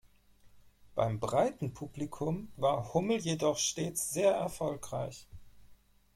Beim 0.95 1.19
breiten 1.19 1.75
Publikum 1.75 2.51
war 2.57 2.91
Hummel 2.95 3.19
jedoch 3.19 3.59
stets 3.59 4.11
sehr 4.11 4.31
erfolgreich. 4.33 5.27